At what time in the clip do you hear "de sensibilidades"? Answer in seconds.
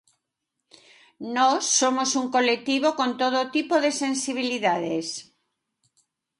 3.83-5.07